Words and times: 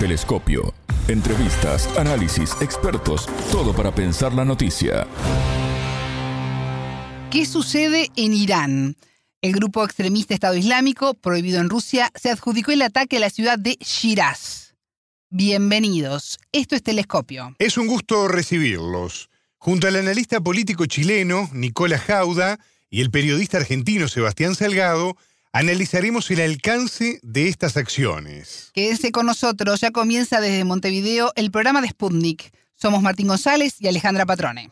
Telescopio. 0.00 0.72
Entrevistas, 1.08 1.86
análisis, 1.98 2.56
expertos, 2.62 3.26
todo 3.52 3.74
para 3.74 3.94
pensar 3.94 4.32
la 4.32 4.46
noticia. 4.46 5.06
¿Qué 7.30 7.44
sucede 7.44 8.08
en 8.16 8.32
Irán? 8.32 8.96
El 9.42 9.52
grupo 9.52 9.84
extremista 9.84 10.32
Estado 10.32 10.56
Islámico, 10.56 11.12
prohibido 11.12 11.60
en 11.60 11.68
Rusia, 11.68 12.10
se 12.14 12.30
adjudicó 12.30 12.72
el 12.72 12.80
ataque 12.80 13.18
a 13.18 13.20
la 13.20 13.28
ciudad 13.28 13.58
de 13.58 13.76
Shiraz. 13.78 14.74
Bienvenidos. 15.28 16.38
Esto 16.50 16.76
es 16.76 16.82
Telescopio. 16.82 17.54
Es 17.58 17.76
un 17.76 17.86
gusto 17.86 18.26
recibirlos. 18.26 19.28
Junto 19.58 19.86
al 19.86 19.96
analista 19.96 20.40
político 20.40 20.86
chileno 20.86 21.50
Nicola 21.52 21.98
Jauda 21.98 22.58
y 22.88 23.02
el 23.02 23.10
periodista 23.10 23.58
argentino 23.58 24.08
Sebastián 24.08 24.54
Salgado, 24.54 25.18
analizaremos 25.52 26.30
el 26.30 26.40
alcance 26.40 27.18
de 27.22 27.48
estas 27.48 27.76
acciones. 27.76 28.70
Quédense 28.72 29.10
con 29.10 29.26
nosotros, 29.26 29.80
ya 29.80 29.90
comienza 29.90 30.40
desde 30.40 30.64
Montevideo 30.64 31.32
el 31.36 31.50
programa 31.50 31.80
de 31.80 31.88
Sputnik. 31.88 32.52
Somos 32.74 33.02
Martín 33.02 33.28
González 33.28 33.74
y 33.80 33.88
Alejandra 33.88 34.26
Patrone. 34.26 34.70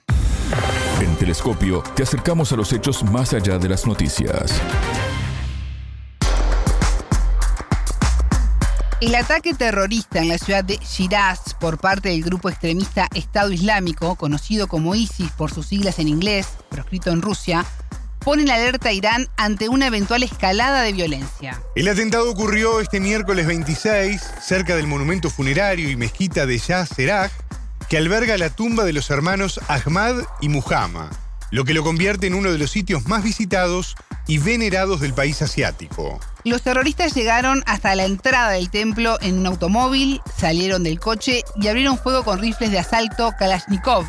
En 1.00 1.16
Telescopio 1.16 1.82
te 1.94 2.04
acercamos 2.04 2.52
a 2.52 2.56
los 2.56 2.72
hechos 2.72 3.02
más 3.04 3.32
allá 3.34 3.58
de 3.58 3.68
las 3.68 3.86
noticias. 3.86 4.52
El 9.00 9.14
ataque 9.14 9.54
terrorista 9.54 10.18
en 10.20 10.28
la 10.28 10.38
ciudad 10.38 10.64
de 10.64 10.78
Shiraz 10.78 11.54
por 11.60 11.78
parte 11.78 12.08
del 12.08 12.24
grupo 12.24 12.48
extremista 12.48 13.08
Estado 13.14 13.52
Islámico, 13.52 14.16
conocido 14.16 14.66
como 14.66 14.96
ISIS 14.96 15.30
por 15.30 15.52
sus 15.52 15.66
siglas 15.66 16.00
en 16.00 16.08
inglés, 16.08 16.48
proscrito 16.68 17.10
en 17.10 17.22
Rusia, 17.22 17.64
pone 18.28 18.42
en 18.42 18.50
alerta 18.50 18.90
a 18.90 18.92
Irán 18.92 19.26
ante 19.38 19.70
una 19.70 19.86
eventual 19.86 20.22
escalada 20.22 20.82
de 20.82 20.92
violencia. 20.92 21.62
El 21.74 21.88
atentado 21.88 22.30
ocurrió 22.30 22.82
este 22.82 23.00
miércoles 23.00 23.46
26 23.46 24.20
cerca 24.42 24.76
del 24.76 24.86
monumento 24.86 25.30
funerario 25.30 25.88
y 25.88 25.96
mezquita 25.96 26.44
de 26.44 26.58
Shah 26.58 26.84
Seraj, 26.84 27.32
que 27.88 27.96
alberga 27.96 28.36
la 28.36 28.50
tumba 28.50 28.84
de 28.84 28.92
los 28.92 29.08
hermanos 29.08 29.58
Ahmad 29.66 30.16
y 30.42 30.50
Muhammad, 30.50 31.10
lo 31.50 31.64
que 31.64 31.72
lo 31.72 31.82
convierte 31.82 32.26
en 32.26 32.34
uno 32.34 32.52
de 32.52 32.58
los 32.58 32.70
sitios 32.70 33.06
más 33.08 33.22
visitados 33.22 33.96
y 34.26 34.36
venerados 34.36 35.00
del 35.00 35.14
país 35.14 35.40
asiático. 35.40 36.20
Los 36.44 36.60
terroristas 36.60 37.14
llegaron 37.14 37.62
hasta 37.64 37.94
la 37.94 38.04
entrada 38.04 38.50
del 38.50 38.68
templo 38.68 39.16
en 39.22 39.38
un 39.38 39.46
automóvil, 39.46 40.20
salieron 40.36 40.82
del 40.82 41.00
coche 41.00 41.44
y 41.56 41.68
abrieron 41.68 41.96
fuego 41.96 42.24
con 42.24 42.40
rifles 42.40 42.72
de 42.72 42.78
asalto 42.78 43.32
Kalashnikov, 43.38 44.04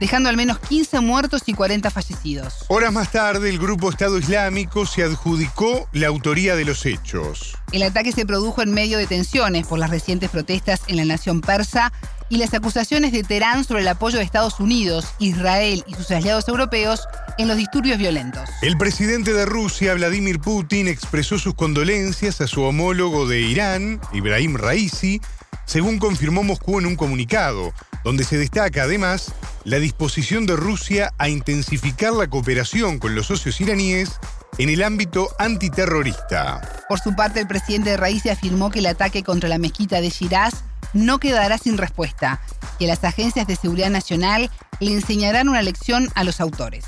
dejando 0.00 0.28
al 0.28 0.36
menos 0.36 0.58
15 0.58 1.00
muertos 1.00 1.42
y 1.46 1.52
40 1.52 1.90
fallecidos. 1.90 2.64
Horas 2.68 2.92
más 2.92 3.12
tarde, 3.12 3.50
el 3.50 3.58
grupo 3.58 3.90
Estado 3.90 4.18
Islámico 4.18 4.86
se 4.86 5.04
adjudicó 5.04 5.88
la 5.92 6.08
autoría 6.08 6.56
de 6.56 6.64
los 6.64 6.86
hechos. 6.86 7.54
El 7.70 7.82
ataque 7.82 8.10
se 8.10 8.26
produjo 8.26 8.62
en 8.62 8.72
medio 8.72 8.98
de 8.98 9.06
tensiones 9.06 9.66
por 9.66 9.78
las 9.78 9.90
recientes 9.90 10.30
protestas 10.30 10.80
en 10.88 10.96
la 10.96 11.04
nación 11.04 11.42
persa 11.42 11.92
y 12.30 12.38
las 12.38 12.54
acusaciones 12.54 13.12
de 13.12 13.24
Teherán 13.24 13.64
sobre 13.64 13.82
el 13.82 13.88
apoyo 13.88 14.18
de 14.18 14.24
Estados 14.24 14.60
Unidos, 14.60 15.06
Israel 15.18 15.84
y 15.86 15.94
sus 15.94 16.10
aliados 16.12 16.48
europeos 16.48 17.06
en 17.38 17.48
los 17.48 17.56
disturbios 17.56 17.98
violentos. 17.98 18.48
El 18.62 18.78
presidente 18.78 19.32
de 19.34 19.44
Rusia, 19.44 19.94
Vladimir 19.94 20.40
Putin, 20.40 20.88
expresó 20.88 21.38
sus 21.38 21.54
condolencias 21.54 22.40
a 22.40 22.46
su 22.46 22.62
homólogo 22.62 23.26
de 23.26 23.40
Irán, 23.40 24.00
Ibrahim 24.12 24.56
Raisi, 24.56 25.20
según 25.66 25.98
confirmó 25.98 26.42
Moscú 26.42 26.78
en 26.78 26.86
un 26.86 26.96
comunicado, 26.96 27.72
donde 28.04 28.24
se 28.24 28.38
destaca 28.38 28.84
además 28.84 29.32
la 29.64 29.78
disposición 29.78 30.46
de 30.46 30.56
Rusia 30.56 31.12
a 31.18 31.28
intensificar 31.28 32.12
la 32.12 32.28
cooperación 32.28 32.98
con 32.98 33.14
los 33.14 33.26
socios 33.26 33.60
iraníes 33.60 34.18
en 34.58 34.68
el 34.68 34.82
ámbito 34.82 35.28
antiterrorista. 35.38 36.60
Por 36.88 36.98
su 37.00 37.14
parte, 37.14 37.40
el 37.40 37.46
presidente 37.46 37.90
de 37.90 37.96
Raisi 37.96 38.30
afirmó 38.30 38.70
que 38.70 38.80
el 38.80 38.86
ataque 38.86 39.22
contra 39.22 39.48
la 39.48 39.58
mezquita 39.58 40.00
de 40.00 40.10
Shiraz 40.10 40.64
no 40.92 41.18
quedará 41.18 41.58
sin 41.58 41.78
respuesta, 41.78 42.40
que 42.78 42.86
las 42.86 43.04
agencias 43.04 43.46
de 43.46 43.56
seguridad 43.56 43.90
nacional 43.90 44.50
le 44.80 44.92
enseñarán 44.92 45.48
una 45.48 45.62
lección 45.62 46.08
a 46.14 46.24
los 46.24 46.40
autores. 46.40 46.84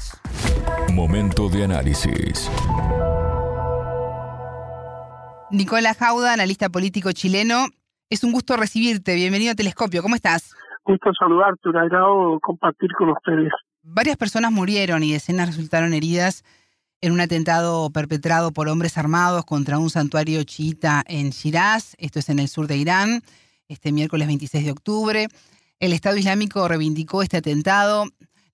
Momento 0.91 1.49
de 1.49 1.65
análisis. 1.65 2.51
Nicolás 5.51 5.99
Jauda, 5.99 6.33
analista 6.33 6.71
político 6.71 7.13
chileno, 7.13 7.67
es 8.09 8.25
un 8.25 8.33
gusto 8.33 8.57
recibirte. 8.57 9.15
Bienvenido 9.15 9.53
a 9.53 9.55
Telescopio. 9.55 10.03
¿Cómo 10.03 10.17
estás? 10.17 10.51
Gusto 10.85 11.13
saludarte, 11.17 11.69
un 11.69 11.77
agrado 11.77 12.41
compartir 12.41 12.91
con 12.99 13.11
ustedes. 13.11 13.53
Varias 13.83 14.17
personas 14.17 14.51
murieron 14.51 15.05
y 15.05 15.13
decenas 15.13 15.47
resultaron 15.49 15.95
heridas 15.95 16.43
en 17.01 17.13
un 17.13 17.21
atentado 17.21 17.91
perpetrado 17.91 18.53
por 18.53 18.69
hombres 18.69 18.99
armados 18.99 19.45
contra 19.45 19.79
un 19.79 19.91
santuario 19.91 20.43
chiita 20.45 21.03
en 21.07 21.31
Shiraz, 21.31 21.95
esto 21.99 22.19
es 22.19 22.29
en 22.29 22.39
el 22.39 22.49
sur 22.49 22.67
de 22.67 22.77
Irán, 22.77 23.23
este 23.69 23.93
miércoles 23.93 24.27
26 24.27 24.65
de 24.65 24.71
octubre. 24.73 25.27
El 25.79 25.93
Estado 25.93 26.17
Islámico 26.17 26.67
reivindicó 26.67 27.23
este 27.23 27.39
atentado. 27.39 28.05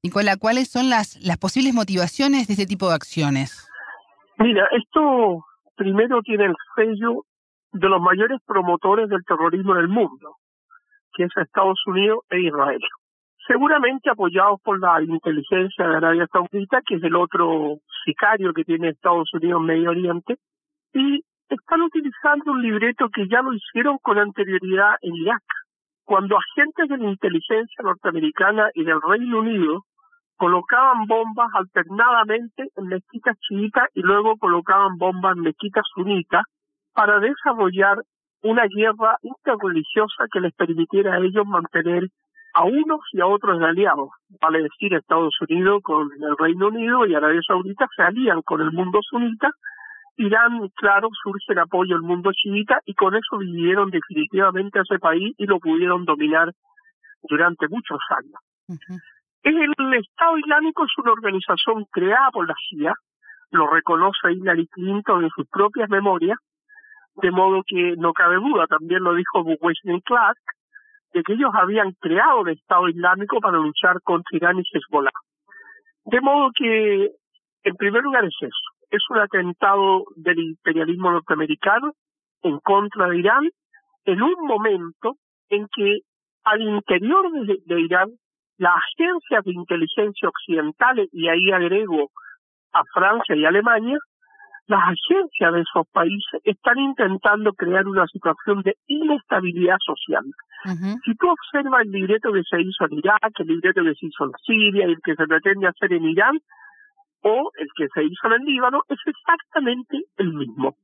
Nicola, 0.03 0.37
¿cuáles 0.39 0.71
son 0.71 0.89
las, 0.89 1.17
las 1.25 1.39
posibles 1.39 1.75
motivaciones 1.75 2.47
de 2.47 2.55
este 2.55 2.67
tipo 2.67 2.89
de 2.89 2.95
acciones? 2.95 3.69
Mira, 4.39 4.67
esto 4.73 5.45
primero 5.77 6.23
tiene 6.23 6.45
el 6.45 6.55
sello 6.77 7.25
de 7.73 7.89
los 7.89 8.01
mayores 8.01 8.39
promotores 8.47 9.09
del 9.09 9.25
terrorismo 9.25 9.75
en 9.75 9.81
el 9.81 9.89
mundo 9.89 10.37
que 11.19 11.25
es 11.25 11.37
Estados 11.37 11.81
Unidos 11.87 12.21
e 12.31 12.41
Israel. 12.41 12.81
Seguramente 13.47 14.09
apoyados 14.09 14.61
por 14.63 14.79
la 14.79 15.03
inteligencia 15.03 15.89
de 15.89 15.97
Arabia 15.97 16.29
Saudita, 16.31 16.81
que 16.87 16.95
es 16.95 17.03
el 17.03 17.17
otro 17.17 17.79
sicario 18.05 18.53
que 18.53 18.63
tiene 18.63 18.91
Estados 18.91 19.29
Unidos 19.35 19.61
en 19.61 19.67
Medio 19.67 19.91
Oriente, 19.91 20.37
y 20.95 21.25
están 21.49 21.83
utilizando 21.83 22.53
un 22.53 22.63
libreto 22.63 23.09
que 23.09 23.27
ya 23.27 23.43
lo 23.43 23.53
hicieron 23.53 23.99
con 23.99 24.19
anterioridad 24.19 24.95
en 25.03 25.17
Irak, 25.17 25.43
cuando 26.05 26.39
agentes 26.39 26.89
de 26.89 26.99
la 26.99 27.11
inteligencia 27.11 27.83
norteamericana 27.83 28.71
y 28.75 28.85
del 28.85 29.01
Reino 29.03 29.41
Unido 29.41 29.83
colocaban 30.37 31.07
bombas 31.07 31.49
alternadamente 31.53 32.69
en 32.77 32.87
mezquitas 32.87 33.37
chiitas 33.41 33.89
y 33.95 34.03
luego 34.03 34.37
colocaban 34.37 34.97
bombas 34.99 35.37
en 35.37 35.43
mezquitas 35.43 35.85
sunitas 35.95 36.45
para 36.95 37.19
desarrollar 37.19 37.99
una 38.43 38.67
guerra 38.67 39.17
interreligiosa 39.23 40.25
que 40.33 40.41
les 40.41 40.55
permitiera 40.55 41.15
a 41.15 41.19
ellos 41.19 41.47
mantener 41.47 42.05
a 42.55 42.65
unos 42.65 43.01
y 43.13 43.21
a 43.21 43.27
otros 43.27 43.61
aliados. 43.63 44.11
Vale 44.41 44.63
decir, 44.63 44.95
Estados 44.95 45.37
Unidos 45.49 45.81
con 45.83 46.09
el 46.13 46.37
Reino 46.39 46.69
Unido 46.69 47.07
y 47.07 47.15
Arabia 47.15 47.41
Saudita 47.47 47.87
se 47.95 48.03
alían 48.03 48.43
con 48.43 48.61
el 48.61 48.73
mundo 48.73 49.01
sunita. 49.03 49.51
Irán, 50.17 50.69
claro, 50.75 51.09
surge 51.23 51.53
el 51.53 51.59
apoyo 51.61 51.95
del 51.95 52.03
mundo 52.03 52.31
chiita 52.33 52.81
y 52.85 52.95
con 52.95 53.15
eso 53.15 53.39
dividieron 53.39 53.91
definitivamente 53.91 54.81
a 54.81 54.83
ese 54.83 54.99
país 54.99 55.35
y 55.39 55.47
lo 55.47 55.61
pudieron 55.61 56.05
dominar 56.05 56.53
durante 57.23 57.69
muchos 57.69 58.01
años. 58.11 58.81
El 59.45 59.95
Estado 59.95 60.39
Islámico 60.39 60.85
es 60.85 60.91
una 60.99 61.13
organización 61.13 61.85
creada 61.93 62.31
por 62.33 62.49
la 62.49 62.55
CIA, 62.69 62.93
lo 63.51 63.69
reconoce 63.69 64.33
Hillary 64.33 64.67
Clinton 64.67 65.25
en 65.25 65.31
sus 65.31 65.47
propias 65.49 65.89
memorias, 65.89 66.37
de 67.23 67.31
modo 67.31 67.63
que 67.67 67.95
no 67.97 68.13
cabe 68.13 68.37
duda, 68.37 68.67
también 68.67 69.03
lo 69.03 69.15
dijo 69.15 69.43
Wesley 69.43 70.01
Clark, 70.03 70.39
de 71.13 71.23
que 71.23 71.33
ellos 71.33 71.51
habían 71.55 71.93
creado 72.01 72.47
el 72.47 72.55
Estado 72.55 72.89
Islámico 72.89 73.41
para 73.41 73.59
luchar 73.59 74.01
contra 74.03 74.37
Irán 74.37 74.59
y 74.59 74.63
Hezbollah. 74.63 75.11
De 76.05 76.21
modo 76.21 76.51
que, 76.57 77.11
en 77.65 77.77
primer 77.77 78.03
lugar, 78.03 78.25
es 78.25 78.37
eso. 78.41 78.69
Es 78.91 79.03
un 79.11 79.19
atentado 79.19 80.05
del 80.17 80.39
imperialismo 80.39 81.11
norteamericano 81.11 81.93
en 82.43 82.59
contra 82.61 83.09
de 83.09 83.19
Irán 83.19 83.51
en 84.05 84.23
un 84.23 84.47
momento 84.47 85.17
en 85.51 85.67
que 85.75 86.01
al 86.45 86.63
interior 86.63 87.31
de, 87.47 87.59
de 87.65 87.81
Irán 87.81 88.11
las 88.59 88.75
agencias 88.75 89.45
de 89.45 89.53
inteligencia 89.53 90.29
occidentales, 90.29 91.09
y 91.13 91.29
ahí 91.29 91.51
agrego 91.53 92.11
a 92.73 92.83
Francia 92.93 93.37
y 93.37 93.45
Alemania, 93.45 93.97
las 94.69 94.83
agencias 94.83 95.53
de 95.55 95.61
esos 95.61 95.87
países 95.93 96.41
están 96.45 96.79
intentando 96.79 97.53
crear 97.55 97.87
una 97.87 98.07
situación 98.07 98.63
de 98.63 98.77
inestabilidad 98.87 99.79
social. 99.85 100.25
Si 101.05 101.15
tú 101.15 101.27
observas 101.31 101.83
el 101.85 101.91
libreto 101.91 102.33
que 102.33 102.43
se 102.43 102.61
hizo 102.61 102.85
en 102.85 102.99
Irak, 102.99 103.33
el 103.39 103.47
libreto 103.47 103.83
que 103.83 103.95
se 103.95 104.07
hizo 104.07 104.25
en 104.25 104.33
Siria, 104.45 104.85
el 104.85 104.99
que 105.03 105.15
se 105.15 105.27
pretende 105.27 105.69
hacer 105.69 105.93
en 105.95 106.05
Irán, 106.05 106.39
o 107.23 107.51
el 107.59 107.69
que 107.77 107.89
se 107.95 108.05
hizo 108.05 108.27
en 108.27 108.33
el 108.35 108.45
Líbano, 108.45 108.83
es 108.89 108.99
exactamente 109.07 110.03
el 110.19 110.35
mismo. 110.35 110.77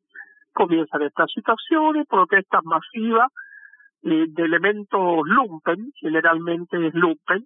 Comienzan 0.55 1.03
estas 1.03 1.31
situaciones, 1.33 2.07
protestas 2.09 2.63
masivas 2.65 3.31
eh, 4.03 4.27
de 4.29 4.43
elementos 4.45 5.23
lumpen, 5.25 5.93
generalmente 6.01 6.87
es 6.87 6.95
lumpen, 6.95 7.45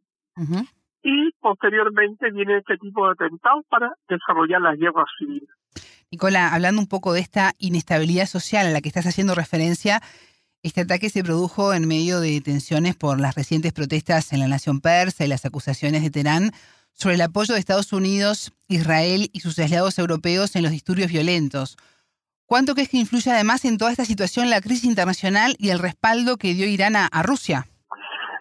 y 1.02 1.30
posteriormente 1.40 2.30
viene 2.30 2.58
este 2.58 2.76
tipo 2.76 3.06
de 3.06 3.12
atentados 3.12 3.64
para 3.68 3.92
desarrollar 4.08 4.60
las 4.60 4.78
guerras 4.78 5.06
civiles. 5.18 5.48
Nicola, 6.10 6.54
hablando 6.54 6.80
un 6.80 6.88
poco 6.88 7.12
de 7.12 7.20
esta 7.20 7.52
inestabilidad 7.58 8.24
social 8.24 8.66
a 8.66 8.70
la 8.70 8.80
que 8.80 8.88
estás 8.88 9.06
haciendo 9.06 9.34
referencia, 9.34 10.00
este 10.62 10.80
ataque 10.80 11.10
se 11.10 11.22
produjo 11.22 11.74
en 11.74 11.86
medio 11.86 12.20
de 12.20 12.40
tensiones 12.40 12.96
por 12.96 13.20
las 13.20 13.34
recientes 13.34 13.74
protestas 13.74 14.32
en 14.32 14.40
la 14.40 14.48
nación 14.48 14.80
persa 14.80 15.26
y 15.26 15.28
las 15.28 15.44
acusaciones 15.44 16.02
de 16.02 16.10
Teherán 16.10 16.52
sobre 16.92 17.16
el 17.16 17.20
apoyo 17.20 17.52
de 17.52 17.60
Estados 17.60 17.92
Unidos, 17.92 18.52
Israel 18.68 19.28
y 19.34 19.40
sus 19.40 19.58
aliados 19.58 19.98
europeos 19.98 20.56
en 20.56 20.62
los 20.62 20.72
disturbios 20.72 21.12
violentos. 21.12 21.76
¿Cuánto 22.46 22.72
crees 22.72 22.88
que 22.88 22.96
influye 22.96 23.30
además 23.30 23.66
en 23.66 23.76
toda 23.76 23.90
esta 23.90 24.06
situación 24.06 24.48
la 24.48 24.62
crisis 24.62 24.84
internacional 24.84 25.56
y 25.58 25.68
el 25.68 25.78
respaldo 25.78 26.38
que 26.38 26.54
dio 26.54 26.66
Irán 26.66 26.96
a, 26.96 27.22
Rusia? 27.22 27.66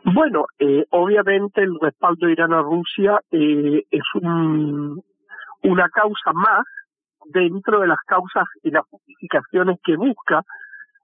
Bueno, 0.05 0.45
eh, 0.57 0.85
obviamente 0.91 1.61
el 1.61 1.77
respaldo 1.81 2.27
de 2.27 2.31
Irán 2.31 2.53
a 2.53 2.61
Rusia 2.61 3.19
eh, 3.29 3.83
es 3.91 4.03
una 5.63 5.89
causa 5.89 6.31
más 6.33 6.63
dentro 7.31 7.81
de 7.81 7.87
las 7.87 7.99
causas 8.05 8.45
y 8.63 8.71
las 8.71 8.85
justificaciones 8.89 9.77
que 9.83 9.95
busca 9.95 10.43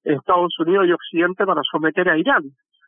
Estados 0.04 0.54
Unidos 0.60 0.88
y 0.88 0.92
Occidente 0.92 1.46
para 1.46 1.62
someter 1.72 2.10
a 2.10 2.18
Irán. 2.18 2.44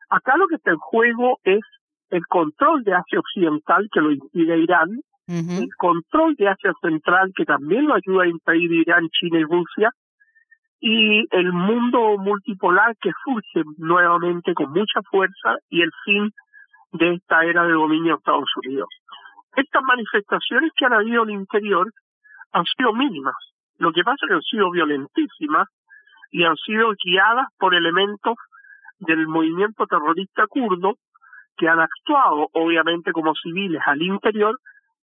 Acá 0.10 0.38
lo 0.38 0.48
que 0.48 0.56
está 0.56 0.72
en 0.72 0.78
juego 0.78 1.40
es 1.44 1.62
el 2.10 2.26
control 2.28 2.84
de 2.84 2.94
Asia 2.94 3.20
Occidental 3.20 3.88
que 3.92 4.02
lo 4.02 4.12
impide 4.12 4.60
Irán, 4.60 5.02
el 5.28 5.70
control 5.78 6.36
de 6.36 6.50
Asia 6.50 6.72
Central 6.82 7.32
que 7.36 7.46
también 7.46 7.88
lo 7.88 7.96
ayuda 7.96 8.24
a 8.24 8.28
impedir 8.28 8.72
Irán, 8.72 9.08
China 9.10 9.40
y 9.40 9.44
Rusia, 9.44 9.90
y 10.80 11.26
el 11.32 11.52
mundo 11.52 12.18
multipolar 12.20 12.96
que 13.02 13.10
surge 13.24 13.68
nuevamente 13.78 14.54
con 14.54 14.72
mucha 14.72 15.02
fuerza 15.10 15.58
y 15.70 15.82
el 15.82 15.90
fin 16.04 16.30
de 16.92 17.16
esta 17.16 17.44
era 17.44 17.64
de 17.64 17.74
dominio 17.74 18.14
de 18.14 18.18
Estados 18.18 18.50
Unidos. 18.64 18.88
Estas 19.56 19.82
manifestaciones 19.84 20.72
que 20.78 20.86
han 20.86 20.94
habido 20.94 21.24
en 21.24 21.30
el 21.30 21.36
interior 21.38 21.92
han 22.56 22.64
sido 22.66 22.94
mínimas. 22.94 23.36
Lo 23.78 23.92
que 23.92 24.04
pasa 24.04 24.16
es 24.22 24.28
que 24.30 24.34
han 24.36 24.42
sido 24.42 24.72
violentísimas 24.72 25.68
y 26.32 26.46
han 26.46 26.56
sido 26.56 26.94
guiadas 27.04 27.48
por 27.60 27.76
elementos 27.76 28.36
del 29.00 29.28
movimiento 29.28 29.86
terrorista 29.86 30.48
kurdo 30.48 30.96
que 31.58 31.68
han 31.68 31.82
actuado 31.82 32.48
obviamente 32.54 33.12
como 33.12 33.36
civiles 33.36 33.82
al 33.86 34.02
interior, 34.02 34.58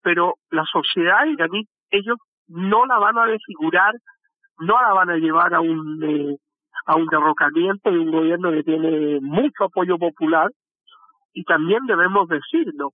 pero 0.03 0.35
la 0.51 0.65
sociedad 0.65 1.25
iraní 1.25 1.65
ellos 1.91 2.19
no 2.49 2.85
la 2.85 2.99
van 2.99 3.17
a 3.19 3.27
desfigurar 3.27 3.95
no 4.59 4.81
la 4.81 4.93
van 4.93 5.11
a 5.11 5.17
llevar 5.17 5.55
a 5.55 5.61
un 5.61 6.03
eh, 6.03 6.37
a 6.87 6.97
un 6.97 7.07
derrocamiento 7.07 7.91
de 7.91 7.99
un 7.99 8.11
gobierno 8.11 8.51
que 8.51 8.63
tiene 8.63 9.21
mucho 9.21 9.65
apoyo 9.65 9.99
popular 9.99 10.51
y 11.33 11.45
también 11.45 11.87
debemos 11.87 12.29
decirlo 12.29 12.93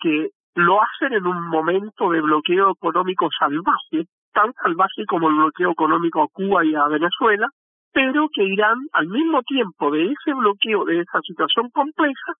que 0.00 0.30
lo 0.54 0.80
hacen 0.82 1.12
en 1.12 1.26
un 1.26 1.48
momento 1.48 2.10
de 2.10 2.20
bloqueo 2.20 2.72
económico 2.72 3.28
salvaje, 3.38 4.08
tan 4.32 4.52
salvaje 4.62 5.04
como 5.06 5.28
el 5.28 5.36
bloqueo 5.36 5.72
económico 5.72 6.22
a 6.22 6.28
Cuba 6.28 6.64
y 6.64 6.74
a 6.74 6.86
Venezuela, 6.88 7.48
pero 7.92 8.28
que 8.32 8.44
Irán, 8.44 8.78
al 8.92 9.08
mismo 9.08 9.42
tiempo 9.42 9.90
de 9.90 10.06
ese 10.06 10.34
bloqueo, 10.34 10.84
de 10.84 11.00
esa 11.00 11.20
situación 11.22 11.70
compleja, 11.70 12.32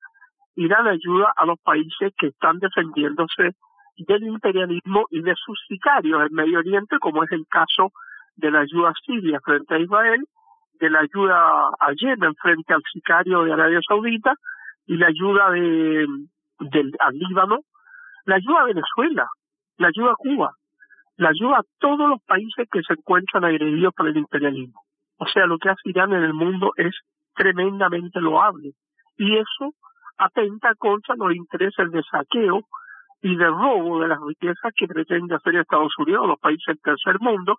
Irán 0.57 0.87
ayuda 0.87 1.33
a 1.37 1.47
los 1.47 1.59
países 1.61 2.13
que 2.19 2.29
están 2.29 2.59
defendiéndose 2.59 3.53
del 3.97 4.23
imperialismo 4.25 5.07
y 5.11 5.23
de 5.23 5.35
sus 5.35 5.59
sicarios 5.69 6.23
en 6.27 6.35
Medio 6.35 6.59
Oriente, 6.59 6.99
como 7.01 7.25
es 7.25 7.33
el 7.33 7.47
caso 7.49 7.91
de 8.37 8.51
la 8.51 8.61
ayuda 8.61 8.93
Siria 9.05 9.41
frente 9.45 9.75
a 9.75 9.79
Israel, 9.79 10.25
de 10.81 10.91
la 10.91 11.01
ayuda 11.01 11.69
a 11.81 11.93
Yemen 11.97 12.35
frente 12.37 12.73
al 12.73 12.83
sicario 12.93 13.43
de 13.43 13.53
Arabia 13.53 13.81
Saudita 13.87 14.35
y 14.87 14.97
la 14.97 15.09
ayuda 15.09 15.51
de, 15.51 16.07
del, 16.61 16.93
al 17.01 17.15
Líbano, 17.15 17.59
la 18.29 18.37
ayuda 18.37 18.61
a 18.61 18.65
Venezuela, 18.67 19.27
la 19.79 19.89
ayuda 19.89 20.13
a 20.13 20.17
Cuba, 20.17 20.53
la 21.17 21.31
ayuda 21.31 21.61
a 21.61 21.63
todos 21.79 22.11
los 22.11 22.23
países 22.25 22.69
que 22.71 22.83
se 22.83 22.93
encuentran 22.93 23.43
agredidos 23.43 23.95
por 23.97 24.07
el 24.07 24.19
imperialismo. 24.19 24.83
O 25.17 25.27
sea, 25.27 25.47
lo 25.47 25.57
que 25.57 25.71
hace 25.71 25.81
Irán 25.89 26.13
en 26.13 26.25
el 26.25 26.35
mundo 26.35 26.73
es 26.77 26.95
tremendamente 27.35 28.21
loable. 28.21 28.73
Y 29.17 29.35
eso 29.35 29.73
atenta 30.19 30.75
contra 30.75 31.15
los 31.17 31.35
intereses 31.35 31.91
de 31.91 32.03
saqueo 32.03 32.61
y 33.23 33.35
de 33.35 33.47
robo 33.47 34.01
de 34.01 34.09
las 34.09 34.19
riquezas 34.21 34.73
que 34.77 34.87
pretende 34.87 35.35
hacer 35.35 35.57
Estados 35.57 35.95
Unidos, 35.97 36.29
los 36.29 36.39
países 36.39 36.67
del 36.67 36.81
tercer 36.81 37.19
mundo, 37.21 37.57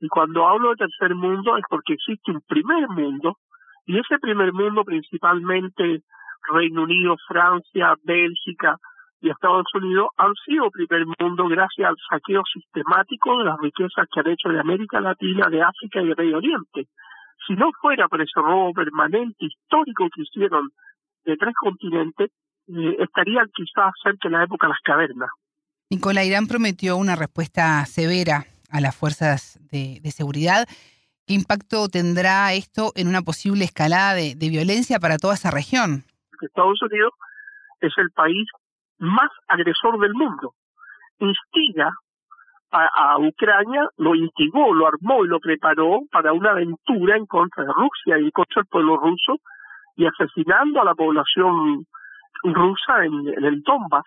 y 0.00 0.08
cuando 0.08 0.48
hablo 0.48 0.70
de 0.70 0.76
tercer 0.84 1.14
mundo 1.14 1.56
es 1.56 1.64
porque 1.70 1.92
existe 1.92 2.32
un 2.32 2.40
primer 2.40 2.88
mundo, 2.88 3.36
y 3.86 3.98
ese 4.00 4.18
primer 4.18 4.52
mundo 4.52 4.82
principalmente 4.84 6.02
Reino 6.52 6.82
Unido, 6.82 7.16
Francia, 7.28 7.94
Bélgica 8.02 8.76
y 9.20 9.30
Estados 9.30 9.66
Unidos 9.74 10.08
han 10.16 10.32
sido 10.46 10.70
primer 10.70 11.04
mundo 11.18 11.46
gracias 11.48 11.88
al 11.88 11.96
saqueo 12.08 12.42
sistemático 12.52 13.38
de 13.38 13.44
las 13.44 13.58
riquezas 13.60 14.06
que 14.12 14.20
han 14.20 14.28
hecho 14.28 14.48
de 14.48 14.60
América 14.60 15.00
Latina, 15.00 15.48
de 15.48 15.62
África 15.62 16.00
y 16.00 16.08
de 16.08 16.14
Medio 16.16 16.38
Oriente. 16.38 16.88
Si 17.46 17.54
no 17.54 17.70
fuera 17.80 18.08
por 18.08 18.20
ese 18.20 18.40
robo 18.40 18.72
permanente 18.72 19.46
histórico 19.46 20.08
que 20.14 20.22
hicieron 20.22 20.70
de 21.24 21.36
tres 21.36 21.54
continentes, 21.60 22.30
eh, 22.68 22.96
estarían 22.98 23.46
quizás 23.54 23.92
cerca 24.02 24.28
de 24.28 24.36
la 24.36 24.44
época 24.44 24.66
de 24.66 24.72
las 24.72 24.80
cavernas. 24.82 25.30
Nicolás 25.90 26.24
Irán 26.24 26.46
prometió 26.46 26.96
una 26.96 27.16
respuesta 27.16 27.84
severa 27.84 28.44
a 28.70 28.80
las 28.80 28.96
fuerzas 28.96 29.58
de, 29.70 30.00
seguridad. 30.12 30.66
¿Qué 31.26 31.34
impacto 31.34 31.88
tendrá 31.88 32.52
esto 32.54 32.92
en 32.94 33.08
una 33.08 33.22
posible 33.22 33.64
escalada 33.64 34.14
de, 34.14 34.34
violencia 34.38 35.00
para 35.00 35.18
toda 35.18 35.34
esa 35.34 35.50
región? 35.50 36.04
Estados 36.40 36.80
Unidos 36.82 37.12
es 37.80 37.92
el 37.98 38.10
país 38.12 38.46
más 39.00 39.30
agresor 39.48 39.98
del 39.98 40.14
mundo. 40.14 40.52
Instiga 41.18 41.90
a, 42.72 43.18
Ucrania, 43.18 43.88
lo 43.96 44.14
instigó, 44.14 44.72
lo 44.72 44.86
armó 44.86 45.24
y 45.24 45.28
lo 45.28 45.40
preparó 45.40 46.00
para 46.12 46.32
una 46.32 46.52
aventura 46.52 47.16
en 47.16 47.26
contra 47.26 47.64
de 47.64 47.72
Rusia 47.72 48.18
y 48.18 48.30
contra 48.30 48.62
el 48.62 48.68
pueblo 48.68 48.96
ruso 48.96 49.36
y 49.96 50.06
asesinando 50.06 50.80
a 50.80 50.84
la 50.84 50.94
población 50.94 51.84
rusa 52.44 53.04
en, 53.04 53.44
el 53.44 53.60
Donbass 53.62 54.04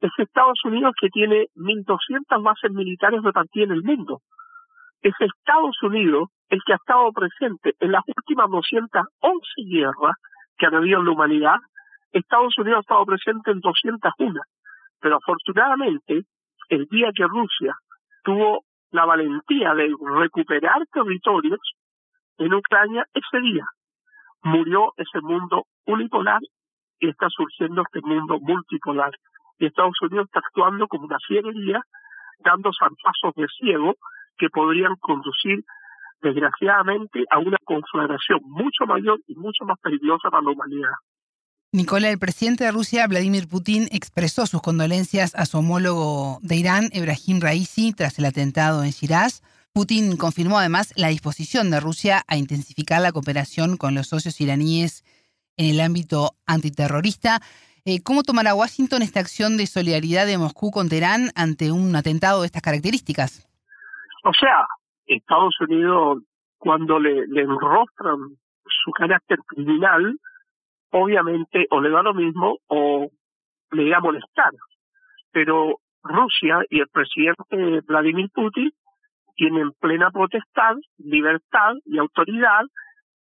es 0.00 0.10
Estados 0.16 0.58
Unidos 0.64 0.92
que 0.98 1.08
tiene 1.08 1.46
1.200 1.56 2.42
bases 2.42 2.72
militares 2.72 3.22
repartidas 3.22 3.68
en 3.68 3.76
el 3.76 3.82
mundo. 3.82 4.20
Es 5.02 5.12
Estados 5.20 5.76
Unidos 5.82 6.28
el 6.48 6.60
que 6.64 6.72
ha 6.72 6.76
estado 6.76 7.12
presente 7.12 7.74
en 7.80 7.92
las 7.92 8.02
últimas 8.06 8.48
211 8.50 9.44
guerras 9.70 10.16
que 10.56 10.66
han 10.66 10.74
habido 10.74 11.00
en 11.00 11.04
la 11.04 11.12
humanidad. 11.12 11.56
Estados 12.12 12.56
Unidos 12.58 12.78
ha 12.78 12.80
estado 12.80 13.06
presente 13.06 13.50
en 13.50 13.60
201. 13.60 14.40
Pero 15.00 15.16
afortunadamente, 15.16 16.22
el 16.68 16.86
día 16.86 17.10
que 17.14 17.26
Rusia 17.26 17.74
tuvo 18.24 18.64
la 18.90 19.04
valentía 19.04 19.74
de 19.74 19.94
recuperar 20.18 20.84
territorios 20.92 21.60
en 22.38 22.54
Ucrania, 22.54 23.04
ese 23.14 23.40
día 23.40 23.64
murió 24.42 24.92
ese 24.96 25.20
mundo 25.20 25.64
unipolar 25.86 26.40
y 26.98 27.08
está 27.08 27.28
surgiendo 27.28 27.82
este 27.82 28.00
mundo 28.00 28.38
multipolar 28.40 29.12
y 29.58 29.66
Estados 29.66 30.00
Unidos 30.00 30.26
está 30.26 30.40
actuando 30.40 30.88
como 30.88 31.04
una 31.04 31.18
fierería, 31.26 31.82
dando 32.38 32.70
zarpazos 32.72 33.34
de 33.36 33.46
ciego 33.58 33.94
que 34.38 34.48
podrían 34.48 34.96
conducir, 34.96 35.62
desgraciadamente, 36.22 37.24
a 37.30 37.38
una 37.38 37.58
conflagración 37.64 38.40
mucho 38.44 38.86
mayor 38.86 39.18
y 39.26 39.34
mucho 39.34 39.66
más 39.66 39.78
peligrosa 39.80 40.30
para 40.30 40.42
la 40.42 40.50
humanidad. 40.50 40.94
Nicola, 41.72 42.10
el 42.10 42.18
presidente 42.18 42.64
de 42.64 42.72
Rusia, 42.72 43.06
Vladimir 43.06 43.46
Putin, 43.46 43.86
expresó 43.92 44.44
sus 44.44 44.60
condolencias 44.60 45.36
a 45.36 45.46
su 45.46 45.58
homólogo 45.58 46.40
de 46.42 46.56
Irán, 46.56 46.88
Ebrahim 46.92 47.40
Raisi, 47.40 47.92
tras 47.92 48.18
el 48.18 48.24
atentado 48.24 48.82
en 48.82 48.90
Shiraz. 48.90 49.42
Putin 49.72 50.16
confirmó 50.16 50.58
además 50.58 50.92
la 50.96 51.06
disposición 51.06 51.70
de 51.70 51.78
Rusia 51.78 52.22
a 52.26 52.36
intensificar 52.36 53.00
la 53.00 53.12
cooperación 53.12 53.76
con 53.76 53.94
los 53.94 54.08
socios 54.08 54.40
iraníes 54.40 55.04
en 55.56 55.70
el 55.70 55.80
ámbito 55.80 56.32
antiterrorista. 56.44 57.38
Eh, 57.84 58.02
¿Cómo 58.02 58.24
tomará 58.24 58.52
Washington 58.52 59.02
esta 59.02 59.20
acción 59.20 59.56
de 59.56 59.68
solidaridad 59.68 60.26
de 60.26 60.38
Moscú 60.38 60.72
con 60.72 60.88
Teherán 60.88 61.30
ante 61.36 61.70
un 61.70 61.94
atentado 61.94 62.40
de 62.40 62.46
estas 62.46 62.62
características? 62.62 63.46
O 64.24 64.32
sea, 64.32 64.66
Estados 65.06 65.54
Unidos, 65.60 66.24
cuando 66.58 66.98
le, 66.98 67.28
le 67.28 67.42
enrostran 67.42 68.18
su 68.66 68.90
carácter 68.90 69.38
criminal, 69.46 70.18
obviamente 70.90 71.66
o 71.70 71.80
le 71.80 71.90
da 71.90 72.02
lo 72.02 72.14
mismo 72.14 72.58
o 72.68 73.10
le 73.72 73.82
irá 73.82 73.98
a 73.98 74.00
molestar. 74.00 74.50
Pero 75.32 75.80
Rusia 76.02 76.58
y 76.68 76.80
el 76.80 76.88
presidente 76.88 77.80
Vladimir 77.86 78.28
Putin 78.34 78.70
tienen 79.36 79.72
plena 79.80 80.10
potestad, 80.10 80.76
libertad 80.98 81.74
y 81.84 81.98
autoridad 81.98 82.62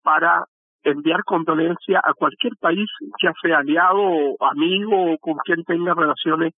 para 0.02 0.44
enviar 0.82 1.24
condolencia 1.24 2.00
a 2.02 2.14
cualquier 2.14 2.54
país, 2.60 2.88
ya 3.22 3.32
sea 3.42 3.58
aliado, 3.58 3.98
o 3.98 4.36
amigo 4.46 5.12
o 5.12 5.18
con 5.18 5.36
quien 5.44 5.64
tenga 5.64 5.94
relaciones 5.94 6.54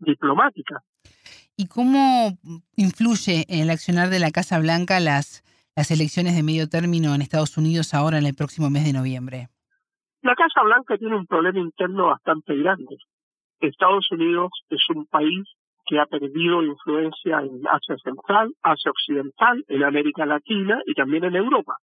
diplomáticas. 0.00 0.82
¿Y 1.56 1.66
cómo 1.68 2.36
influye 2.76 3.44
en 3.48 3.60
el 3.62 3.70
accionar 3.70 4.10
de 4.10 4.18
la 4.18 4.30
Casa 4.30 4.58
Blanca 4.58 5.00
las, 5.00 5.44
las 5.76 5.90
elecciones 5.90 6.34
de 6.34 6.42
medio 6.42 6.68
término 6.68 7.14
en 7.14 7.22
Estados 7.22 7.56
Unidos 7.56 7.94
ahora 7.94 8.18
en 8.18 8.26
el 8.26 8.34
próximo 8.34 8.68
mes 8.68 8.84
de 8.84 8.92
noviembre? 8.92 9.48
La 10.22 10.34
Casa 10.34 10.62
Blanca 10.64 10.96
tiene 10.96 11.16
un 11.16 11.26
problema 11.26 11.60
interno 11.60 12.06
bastante 12.06 12.56
grande. 12.56 12.96
Estados 13.60 14.10
Unidos 14.10 14.50
es 14.68 14.82
un 14.94 15.06
país 15.06 15.44
que 15.86 15.98
ha 16.00 16.06
perdido 16.06 16.62
influencia 16.62 17.40
en 17.40 17.62
Asia 17.66 17.96
Central, 18.02 18.52
Asia 18.62 18.90
Occidental, 18.90 19.64
en 19.68 19.84
América 19.84 20.26
Latina 20.26 20.80
y 20.86 20.94
también 20.94 21.24
en 21.24 21.36
Europa. 21.36 21.76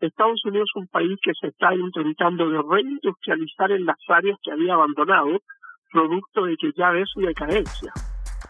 Estados 0.00 0.40
Unidos 0.44 0.68
es 0.74 0.80
un 0.80 0.88
país 0.88 1.18
que 1.22 1.32
se 1.40 1.48
está 1.48 1.74
intentando 1.74 2.48
de 2.48 2.60
reindustrializar 2.62 3.70
en 3.72 3.84
las 3.84 3.98
áreas 4.08 4.38
que 4.42 4.52
había 4.52 4.74
abandonado, 4.74 5.38
producto 5.92 6.44
de 6.44 6.56
que 6.56 6.70
ya 6.76 6.90
ve 6.90 7.04
su 7.06 7.20
decadencia. 7.20 7.92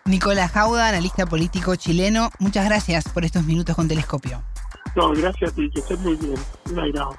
Nicolás 0.04 0.52
Jauda, 0.52 0.88
analista 0.88 1.26
político 1.26 1.74
chileno, 1.76 2.28
muchas 2.38 2.66
gracias 2.66 3.12
por 3.12 3.24
estos 3.24 3.44
minutos 3.44 3.74
con 3.74 3.88
Telescopio. 3.88 4.38
No, 4.96 5.10
gracias 5.10 5.52
a 5.52 5.54
ti, 5.54 5.68
que 5.70 5.80
estés 5.80 6.00
muy 6.00 6.16
bien. 6.16 6.38
Un 6.70 6.78
agrado. 6.78 7.10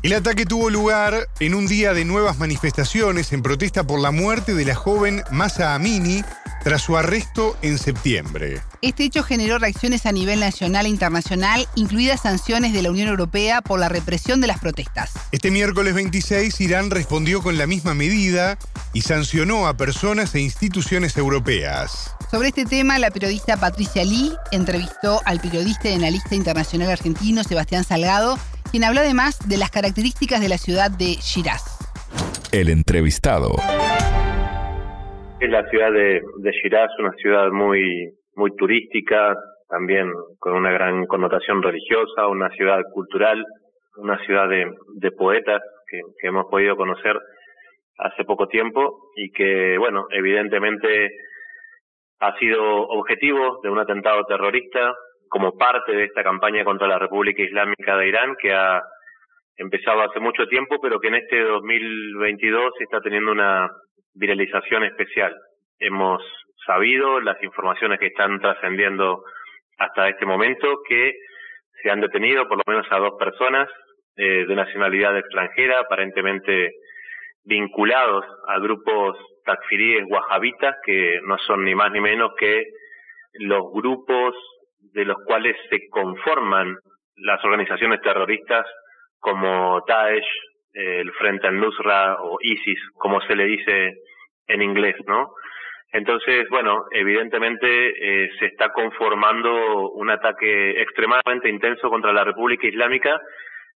El 0.00 0.12
ataque 0.12 0.46
tuvo 0.46 0.70
lugar 0.70 1.28
en 1.40 1.54
un 1.54 1.66
día 1.66 1.92
de 1.92 2.04
nuevas 2.04 2.38
manifestaciones 2.38 3.32
en 3.32 3.42
protesta 3.42 3.84
por 3.84 3.98
la 3.98 4.12
muerte 4.12 4.54
de 4.54 4.64
la 4.64 4.76
joven 4.76 5.24
Masa 5.32 5.74
Amini 5.74 6.22
tras 6.62 6.82
su 6.82 6.96
arresto 6.96 7.56
en 7.62 7.78
septiembre. 7.78 8.60
Este 8.80 9.02
hecho 9.02 9.24
generó 9.24 9.58
reacciones 9.58 10.06
a 10.06 10.12
nivel 10.12 10.38
nacional 10.38 10.86
e 10.86 10.88
internacional, 10.88 11.66
incluidas 11.74 12.20
sanciones 12.20 12.72
de 12.72 12.82
la 12.82 12.92
Unión 12.92 13.08
Europea 13.08 13.60
por 13.60 13.80
la 13.80 13.88
represión 13.88 14.40
de 14.40 14.46
las 14.46 14.60
protestas. 14.60 15.10
Este 15.32 15.50
miércoles 15.50 15.94
26, 15.94 16.60
Irán 16.60 16.90
respondió 16.90 17.42
con 17.42 17.58
la 17.58 17.66
misma 17.66 17.94
medida 17.94 18.56
y 18.92 19.02
sancionó 19.02 19.66
a 19.66 19.76
personas 19.76 20.32
e 20.36 20.40
instituciones 20.40 21.16
europeas. 21.16 22.14
Sobre 22.30 22.48
este 22.48 22.66
tema, 22.66 22.98
la 22.98 23.10
periodista 23.10 23.56
Patricia 23.56 24.04
Lee 24.04 24.32
entrevistó 24.52 25.22
al 25.24 25.40
periodista 25.40 25.88
y 25.88 25.94
analista 25.94 26.34
internacional 26.34 26.90
argentino 26.90 27.42
Sebastián 27.42 27.84
Salgado, 27.84 28.38
quien 28.70 28.84
habló 28.84 29.00
además 29.00 29.38
de 29.48 29.56
las 29.56 29.70
características 29.70 30.40
de 30.40 30.48
la 30.48 30.58
ciudad 30.58 30.90
de 30.90 31.16
Shiraz. 31.20 31.78
El 32.52 32.68
entrevistado. 32.68 33.56
Es 35.40 35.50
la 35.50 35.68
ciudad 35.70 35.92
de, 35.92 36.20
de 36.38 36.50
Shiraz, 36.52 36.90
una 36.98 37.12
ciudad 37.12 37.50
muy, 37.50 38.12
muy 38.34 38.54
turística, 38.56 39.34
también 39.68 40.10
con 40.38 40.54
una 40.54 40.70
gran 40.72 41.06
connotación 41.06 41.62
religiosa, 41.62 42.26
una 42.28 42.50
ciudad 42.50 42.80
cultural, 42.92 43.44
una 43.96 44.18
ciudad 44.24 44.48
de, 44.48 44.70
de 44.96 45.10
poetas 45.12 45.60
que, 45.88 46.00
que 46.20 46.28
hemos 46.28 46.46
podido 46.50 46.76
conocer 46.76 47.16
hace 47.98 48.24
poco 48.24 48.48
tiempo 48.48 49.10
y 49.16 49.30
que, 49.30 49.76
bueno, 49.78 50.06
evidentemente 50.10 51.10
ha 52.20 52.36
sido 52.38 52.88
objetivo 52.88 53.60
de 53.62 53.70
un 53.70 53.78
atentado 53.78 54.24
terrorista 54.24 54.94
como 55.28 55.56
parte 55.56 55.92
de 55.92 56.04
esta 56.04 56.22
campaña 56.22 56.64
contra 56.64 56.86
la 56.86 56.98
República 56.98 57.42
Islámica 57.42 57.96
de 57.96 58.08
Irán 58.08 58.36
que 58.40 58.52
ha 58.52 58.82
empezado 59.56 60.02
hace 60.02 60.20
mucho 60.20 60.46
tiempo, 60.46 60.76
pero 60.80 61.00
que 61.00 61.08
en 61.08 61.16
este 61.16 61.42
2022 61.42 62.72
está 62.80 63.00
teniendo 63.00 63.32
una 63.32 63.68
viralización 64.14 64.84
especial. 64.84 65.34
Hemos 65.78 66.22
sabido 66.64 67.20
las 67.20 67.42
informaciones 67.42 67.98
que 67.98 68.06
están 68.06 68.40
trascendiendo 68.40 69.22
hasta 69.78 70.08
este 70.08 70.26
momento 70.26 70.80
que 70.88 71.14
se 71.82 71.90
han 71.90 72.00
detenido 72.00 72.48
por 72.48 72.58
lo 72.58 72.64
menos 72.66 72.86
a 72.90 72.98
dos 72.98 73.12
personas 73.18 73.68
eh, 74.16 74.44
de 74.46 74.54
nacionalidad 74.54 75.16
extranjera, 75.16 75.80
aparentemente 75.80 76.72
vinculados 77.44 78.24
a 78.48 78.58
grupos 78.58 79.16
takfiríes 79.44 80.04
wahabitas 80.08 80.76
que 80.84 81.20
no 81.22 81.38
son 81.38 81.64
ni 81.64 81.74
más 81.74 81.90
ni 81.92 82.00
menos 82.00 82.32
que 82.38 82.64
los 83.34 83.72
grupos 83.72 84.34
de 84.92 85.04
los 85.04 85.16
cuales 85.24 85.56
se 85.70 85.88
conforman 85.88 86.76
las 87.16 87.44
organizaciones 87.44 88.00
terroristas 88.00 88.66
como 89.18 89.82
Daesh, 89.86 90.26
el 90.72 91.10
Frente 91.12 91.48
al-Nusra 91.48 92.16
o 92.22 92.38
ISIS, 92.40 92.78
como 92.94 93.20
se 93.22 93.34
le 93.34 93.44
dice 93.44 93.94
en 94.46 94.62
inglés, 94.62 94.96
¿no? 95.06 95.32
Entonces, 95.92 96.46
bueno, 96.50 96.84
evidentemente 96.92 98.24
eh, 98.24 98.30
se 98.38 98.46
está 98.46 98.70
conformando 98.72 99.90
un 99.90 100.10
ataque 100.10 100.82
extremadamente 100.82 101.48
intenso 101.48 101.88
contra 101.88 102.12
la 102.12 102.24
República 102.24 102.66
Islámica 102.66 103.18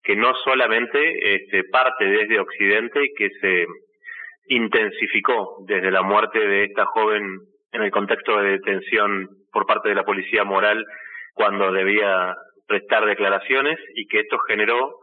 que 0.03 0.15
no 0.15 0.33
solamente 0.43 1.35
este, 1.35 1.63
parte 1.65 2.05
desde 2.05 2.39
Occidente 2.39 3.03
y 3.03 3.13
que 3.13 3.29
se 3.39 3.65
intensificó 4.47 5.63
desde 5.67 5.91
la 5.91 6.01
muerte 6.01 6.39
de 6.39 6.65
esta 6.65 6.85
joven 6.85 7.39
en 7.71 7.81
el 7.81 7.91
contexto 7.91 8.37
de 8.37 8.51
detención 8.51 9.29
por 9.51 9.65
parte 9.65 9.89
de 9.89 9.95
la 9.95 10.03
policía 10.03 10.43
moral 10.43 10.85
cuando 11.33 11.71
debía 11.71 12.35
prestar 12.67 13.05
declaraciones 13.05 13.77
y 13.95 14.07
que 14.07 14.21
esto 14.21 14.37
generó 14.47 14.95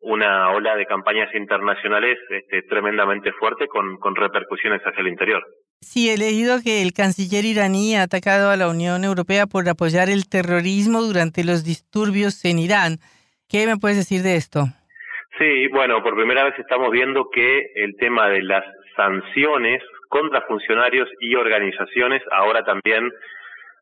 una 0.00 0.50
ola 0.50 0.76
de 0.76 0.86
campañas 0.86 1.34
internacionales 1.34 2.18
este, 2.30 2.62
tremendamente 2.62 3.32
fuerte 3.32 3.66
con, 3.66 3.96
con 3.98 4.14
repercusiones 4.14 4.80
hacia 4.82 5.00
el 5.00 5.08
interior. 5.08 5.42
Sí, 5.80 6.10
he 6.10 6.16
leído 6.16 6.58
que 6.62 6.82
el 6.82 6.92
canciller 6.92 7.44
iraní 7.44 7.96
ha 7.96 8.02
atacado 8.02 8.50
a 8.50 8.56
la 8.56 8.68
Unión 8.68 9.04
Europea 9.04 9.46
por 9.46 9.68
apoyar 9.68 10.08
el 10.08 10.28
terrorismo 10.28 11.02
durante 11.02 11.44
los 11.44 11.64
disturbios 11.64 12.44
en 12.44 12.58
Irán. 12.58 12.98
¿Qué 13.48 13.66
me 13.66 13.76
puedes 13.76 13.96
decir 13.96 14.22
de 14.22 14.36
esto? 14.36 14.64
Sí, 15.38 15.68
bueno, 15.68 16.02
por 16.02 16.16
primera 16.16 16.44
vez 16.44 16.58
estamos 16.58 16.90
viendo 16.90 17.28
que 17.30 17.72
el 17.74 17.94
tema 17.96 18.28
de 18.28 18.42
las 18.42 18.64
sanciones 18.96 19.82
contra 20.08 20.42
funcionarios 20.42 21.08
y 21.20 21.34
organizaciones 21.34 22.22
ahora 22.32 22.64
también 22.64 23.10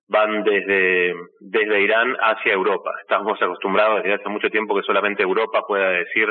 van 0.08 0.44
desde, 0.44 1.14
desde 1.40 1.80
Irán 1.80 2.14
hacia 2.20 2.52
Europa. 2.52 2.90
Estamos 3.00 3.40
acostumbrados 3.40 4.02
desde 4.02 4.14
hace 4.14 4.28
mucho 4.28 4.50
tiempo 4.50 4.75
que 4.76 4.82
solamente 4.82 5.23
Europa 5.23 5.62
pueda 5.66 5.90
decir 5.90 6.28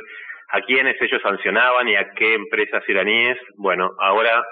a 0.50 0.62
quiénes 0.62 1.02
ellos 1.02 1.22
sancionaban 1.22 1.88
y 1.88 1.96
a 1.96 2.12
qué 2.12 2.36
empresas 2.36 2.84
iraníes. 2.88 3.38
Bueno, 3.58 3.92
ahora 4.00 4.46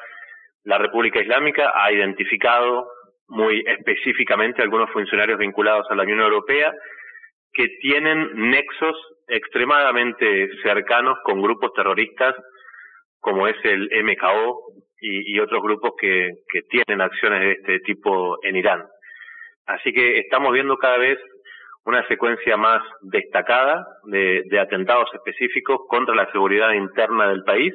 la 0.63 0.77
República 0.77 1.21
Islámica 1.21 1.71
ha 1.75 1.91
identificado 1.91 2.87
muy 3.27 3.63
específicamente 3.65 4.61
algunos 4.61 4.89
funcionarios 4.91 5.37
vinculados 5.37 5.85
a 5.89 5.95
la 5.95 6.03
Unión 6.03 6.21
Europea 6.21 6.73
que 7.53 7.67
tienen 7.81 8.31
nexos 8.49 8.95
extremadamente 9.27 10.49
cercanos 10.63 11.17
con 11.23 11.41
grupos 11.41 11.71
terroristas 11.73 12.35
como 13.19 13.47
es 13.47 13.55
el 13.63 13.87
MKO 14.03 14.59
y, 14.99 15.39
otros 15.39 15.61
grupos 15.61 15.91
que 15.99 16.31
tienen 16.69 17.01
acciones 17.01 17.39
de 17.39 17.51
este 17.51 17.79
tipo 17.79 18.37
en 18.43 18.55
Irán. 18.55 18.83
Así 19.65 19.93
que 19.93 20.19
estamos 20.19 20.51
viendo 20.53 20.77
cada 20.77 20.97
vez 20.97 21.17
una 21.85 22.07
secuencia 22.07 22.57
más 22.57 22.81
destacada 23.01 23.85
de, 24.05 24.43
atentados 24.59 25.09
específicos 25.13 25.81
contra 25.87 26.15
la 26.15 26.31
seguridad 26.31 26.73
interna 26.73 27.29
del 27.29 27.43
país, 27.43 27.73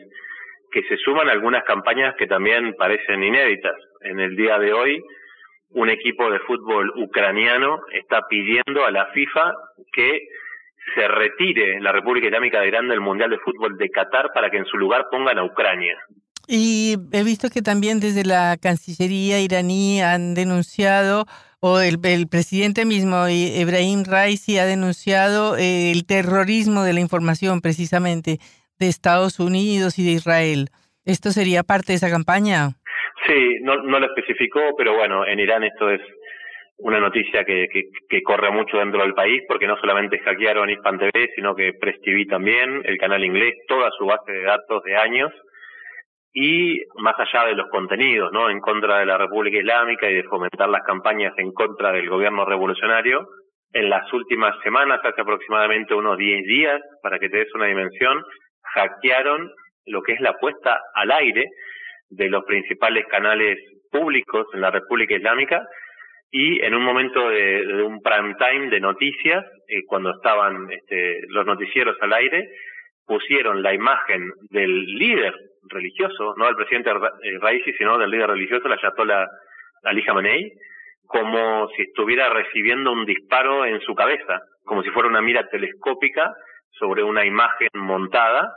que 0.71 0.83
se 0.85 0.97
suman 0.99 1.29
algunas 1.29 1.65
campañas 1.65 2.15
que 2.17 2.27
también 2.27 2.75
parecen 2.75 3.23
inéditas. 3.23 3.75
En 4.03 4.21
el 4.21 4.37
día 4.37 4.59
de 4.59 4.73
hoy, 4.73 5.03
un 5.71 5.89
equipo 5.89 6.31
de 6.31 6.39
fútbol 6.41 6.93
ucraniano 6.97 7.81
está 7.93 8.23
pidiendo 8.29 8.85
a 8.85 8.91
la 8.91 9.07
FIFA 9.07 9.55
que 9.93 10.29
se 10.95 11.09
retire 11.09 11.81
la 11.81 11.93
República 11.93 12.27
Islámica 12.27 12.61
de 12.61 12.69
Irán 12.69 12.89
del 12.89 13.01
Mundial 13.01 13.31
de 13.31 13.39
Fútbol 13.39 13.77
de 13.77 13.91
Qatar 13.91 14.31
para 14.33 14.51
que 14.51 14.59
en 14.59 14.67
su 14.67 14.77
lugar 14.77 15.07
pongan 15.11 15.39
a 15.39 15.45
Ucrania. 15.45 15.97
Y 16.47 16.97
he 17.13 17.25
visto 17.25 17.49
que 17.49 17.61
también 17.61 17.99
desde 17.99 18.25
la 18.25 18.57
Cancillería 18.57 19.41
iraní 19.41 20.01
han 20.01 20.35
denunciado, 20.35 21.27
o 21.61 21.81
el, 21.81 21.99
presidente 22.31 22.85
mismo, 22.85 23.27
Ebrahim 23.29 24.05
Raisi, 24.07 24.59
ha 24.59 24.67
denunciado 24.67 25.57
eh, 25.57 25.91
el 25.91 26.07
terrorismo 26.07 26.83
de 26.83 26.93
la 26.93 27.01
información 27.01 27.61
precisamente 27.61 28.39
de 28.79 28.89
Estados 28.89 29.41
Unidos 29.41 29.99
y 29.99 30.05
de 30.05 30.13
Israel. 30.13 30.69
¿Esto 31.05 31.31
sería 31.31 31.63
parte 31.63 31.93
de 31.93 31.97
esa 31.97 32.11
campaña? 32.11 32.77
Sí, 33.27 33.59
no, 33.63 33.83
no 33.83 33.99
lo 33.99 34.07
especificó, 34.07 34.61
pero 34.77 34.95
bueno, 34.95 35.27
en 35.27 35.41
Irán 35.41 35.65
esto 35.65 35.91
es 35.91 36.01
una 36.79 37.01
noticia 37.01 37.45
que, 37.45 37.67
que, 38.09 38.23
corre 38.23 38.51
mucho 38.51 38.77
dentro 38.79 39.01
del 39.03 39.15
país, 39.15 39.43
porque 39.49 39.67
no 39.67 39.79
solamente 39.79 40.19
hackearon 40.19 40.69
Hispan 40.69 40.99
TV, 40.99 41.31
sino 41.35 41.55
que 41.55 41.73
Press 41.73 41.97
también, 42.29 42.83
el 42.85 42.99
canal 42.99 43.25
inglés, 43.25 43.55
toda 43.67 43.91
su 43.97 44.05
base 44.05 44.31
de 44.31 44.43
datos 44.43 44.83
de 44.85 44.97
años, 44.97 45.33
y 46.39 46.83
más 46.97 47.15
allá 47.19 47.47
de 47.47 47.55
los 47.55 47.71
contenidos, 47.71 48.31
¿no? 48.31 48.51
En 48.51 48.61
contra 48.61 48.99
de 48.99 49.07
la 49.07 49.17
República 49.17 49.57
Islámica 49.57 50.11
y 50.11 50.17
de 50.17 50.25
fomentar 50.25 50.69
las 50.69 50.83
campañas 50.83 51.33
en 51.39 51.51
contra 51.51 51.93
del 51.93 52.11
gobierno 52.11 52.45
revolucionario, 52.45 53.27
en 53.73 53.89
las 53.89 54.13
últimas 54.13 54.55
semanas, 54.63 55.01
hace 55.03 55.23
aproximadamente 55.23 55.95
unos 55.95 56.19
10 56.19 56.45
días, 56.45 56.83
para 57.03 57.19
que 57.19 57.31
te 57.31 57.39
des 57.39 57.55
una 57.55 57.65
dimensión, 57.65 58.23
hackearon 58.75 59.51
lo 59.87 60.03
que 60.03 60.13
es 60.13 60.21
la 60.21 60.35
puesta 60.35 60.79
al 60.95 61.11
aire 61.11 61.47
de 62.11 62.29
los 62.29 62.45
principales 62.45 63.07
canales 63.07 63.57
públicos 63.91 64.47
en 64.53 64.61
la 64.61 64.71
República 64.71 65.15
Islámica 65.15 65.67
y 66.31 66.63
en 66.63 66.75
un 66.75 66.83
momento 66.83 67.31
de, 67.31 67.83
un 67.83 68.03
prime 68.03 68.35
time 68.35 68.69
de 68.69 68.81
noticias, 68.81 69.43
eh, 69.69 69.87
cuando 69.87 70.11
estaban 70.11 70.71
este, 70.71 71.23
los 71.29 71.47
noticieros 71.47 71.97
al 72.03 72.13
aire, 72.13 72.47
pusieron 73.07 73.63
la 73.63 73.73
imagen 73.73 74.33
del 74.51 74.85
líder 74.85 75.35
religioso, 75.69 76.35
no 76.37 76.47
del 76.47 76.57
presidente 76.57 76.91
eh, 76.91 77.39
Raisi, 77.41 77.73
sino 77.75 77.99
del 77.99 78.11
líder 78.11 78.31
religioso, 78.31 78.69
la 78.69 78.77
Ayatollah 78.77 79.27
Ali 79.85 80.05
Khamenei, 80.05 80.53
como 81.07 81.69
si 81.77 81.83
estuviera 81.83 82.29
recibiendo 82.29 82.93
un 82.93 83.05
disparo 83.05 83.65
en 83.65 83.81
su 83.81 83.95
cabeza, 83.95 84.41
como 84.65 84.83
si 84.83 84.91
fuera 84.91 85.09
una 85.09 85.23
mira 85.23 85.49
telescópica 85.49 86.33
sobre 86.79 87.03
una 87.03 87.25
imagen 87.25 87.69
montada 87.75 88.53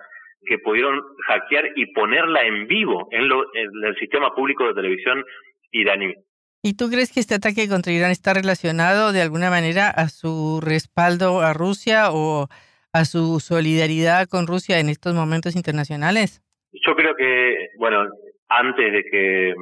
que 0.45 0.57
pudieron 0.59 1.01
hackear 1.27 1.65
y 1.75 1.93
ponerla 1.93 2.43
en 2.43 2.67
vivo 2.67 3.07
en, 3.11 3.27
lo, 3.27 3.43
en 3.53 3.69
el 3.83 3.95
sistema 3.97 4.33
público 4.33 4.65
de 4.67 4.73
televisión 4.73 5.23
iraní. 5.71 6.13
¿Y 6.61 6.75
tú 6.75 6.89
crees 6.89 7.11
que 7.11 7.19
este 7.19 7.35
ataque 7.35 7.69
contra 7.69 7.93
Irán 7.93 8.11
está 8.11 8.33
relacionado 8.33 9.13
de 9.13 9.21
alguna 9.21 9.49
manera 9.49 9.89
a 9.89 10.09
su 10.09 10.59
respaldo 10.61 11.41
a 11.41 11.53
Rusia 11.53 12.11
o 12.11 12.47
a 12.91 13.05
su 13.05 13.39
solidaridad 13.39 14.27
con 14.27 14.47
Rusia 14.47 14.79
en 14.79 14.89
estos 14.89 15.13
momentos 15.13 15.55
internacionales? 15.55 16.41
Yo 16.71 16.95
creo 16.95 17.15
que, 17.15 17.69
bueno, 17.77 18.07
antes 18.47 18.91
de 18.91 19.03
que 19.03 19.55